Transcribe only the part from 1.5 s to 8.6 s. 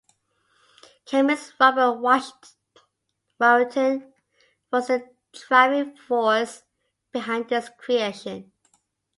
Robert Warington was the driving force behind its creation.